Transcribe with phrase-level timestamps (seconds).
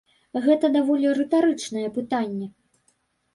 [0.45, 2.47] Гэта даволі рытарычнае пытанне.